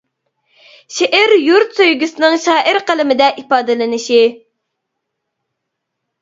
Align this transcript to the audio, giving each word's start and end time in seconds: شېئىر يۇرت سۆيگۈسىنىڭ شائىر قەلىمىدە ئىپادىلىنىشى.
شېئىر 0.93 1.33
يۇرت 1.47 1.77
سۆيگۈسىنىڭ 1.79 2.37
شائىر 2.45 2.79
قەلىمىدە 2.87 3.27
ئىپادىلىنىشى. 3.43 4.23